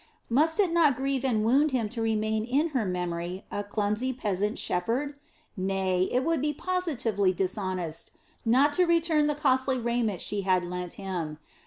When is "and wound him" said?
1.23-1.87